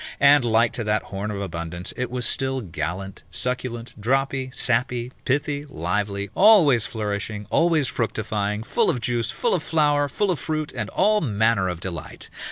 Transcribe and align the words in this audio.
And, 0.19 0.43
like 0.43 0.71
to 0.73 0.83
that 0.85 1.03
horn 1.03 1.29
of 1.29 1.39
abundance, 1.39 1.93
it 1.95 2.09
was 2.09 2.25
still 2.25 2.61
gallant, 2.61 3.21
succulent, 3.29 3.93
droppy, 4.01 4.51
sappy, 4.51 5.11
pithy, 5.25 5.63
lively, 5.67 6.31
always 6.33 6.87
flourishing, 6.87 7.45
always 7.51 7.87
fructifying, 7.87 8.63
full 8.63 8.89
of 8.89 8.99
juice, 8.99 9.29
full 9.29 9.53
of 9.53 9.61
flower, 9.61 10.09
full 10.09 10.31
of 10.31 10.39
fruit, 10.39 10.73
and 10.73 10.89
all 10.89 11.21
manner 11.21 11.67
of 11.69 11.81
delight. 11.81 12.31